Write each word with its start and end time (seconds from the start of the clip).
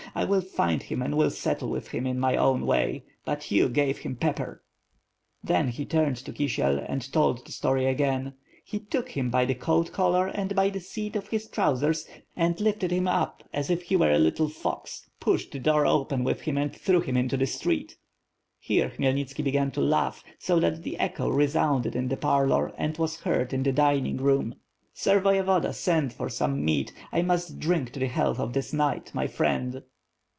I 0.13 0.25
will 0.25 0.41
find 0.41 0.83
him 0.83 1.01
and 1.01 1.15
will 1.15 1.29
settle 1.29 1.69
with 1.69 1.87
him 1.87 2.05
in 2.05 2.19
my 2.19 2.35
own 2.35 2.65
way. 2.65 3.05
But 3.23 3.49
you 3.49 3.69
gave 3.69 3.99
him 3.99 4.17
pepper." 4.17 4.61
Then 5.41 5.69
he 5.69 5.85
turned 5.85 6.17
to 6.17 6.33
Kisiel 6.33 6.85
and 6.85 7.09
told 7.13 7.45
the 7.45 7.53
story 7.53 7.85
again. 7.85 8.33
*'He 8.65 8.79
took 8.79 9.11
him 9.11 9.29
by 9.29 9.45
the 9.45 9.55
coat 9.55 9.93
collar 9.93 10.27
and 10.27 10.53
by 10.53 10.69
the 10.69 10.81
seat 10.81 11.15
of 11.15 11.29
his 11.29 11.43
6 11.43 11.55
14 11.55 11.55
WiTH 11.55 11.55
FIRE 11.55 11.65
AND 11.65 11.75
SWORD, 11.77 11.79
trousers, 11.79 12.23
and 12.35 12.59
lifted 12.61 12.91
him 12.91 13.07
up 13.07 13.43
as 13.53 13.69
if 13.69 13.83
he 13.83 13.95
were 13.95 14.11
a 14.11 14.19
little 14.19 14.49
fox; 14.49 15.09
pushed 15.21 15.53
the 15.53 15.59
door 15.59 15.85
open 15.85 16.25
with 16.25 16.41
him, 16.41 16.57
and 16.57 16.75
threw 16.75 16.99
him 16.99 17.15
into 17.15 17.37
the 17.37 17.47
street/* 17.47 17.95
Here 18.59 18.89
Khmyelnitski 18.89 19.45
began 19.45 19.71
to 19.71 19.79
laugh^ 19.79 20.23
so 20.37 20.59
that 20.59 20.83
the 20.83 20.97
echo 20.99 21.29
re 21.29 21.47
sounded 21.47 21.95
in 21.95 22.09
the 22.09 22.17
parlor 22.17 22.73
and 22.77 22.97
was 22.97 23.21
heard 23.21 23.53
in 23.53 23.63
the 23.63 23.71
dining 23.71 24.17
room. 24.17 24.55
"Sir 24.93 25.21
voyevoda, 25.21 25.73
send 25.73 26.11
for 26.11 26.27
some 26.27 26.65
mead, 26.65 26.91
I 27.13 27.21
must 27.21 27.59
drink 27.61 27.91
to 27.93 27.99
the 28.01 28.07
health 28.07 28.41
of 28.41 28.51
this 28.51 28.73
knight, 28.73 29.11
my 29.15 29.27
friend." 29.27 29.83